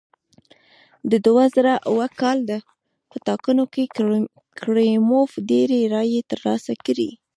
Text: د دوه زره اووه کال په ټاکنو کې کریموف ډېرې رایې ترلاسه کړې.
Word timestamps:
د 1.11 1.13
دوه 1.25 1.43
زره 1.55 1.73
اووه 1.89 2.07
کال 2.21 2.39
په 3.09 3.17
ټاکنو 3.27 3.63
کې 3.73 3.83
کریموف 4.59 5.31
ډېرې 5.49 5.79
رایې 5.93 6.21
ترلاسه 6.31 6.71
کړې. 6.85 7.09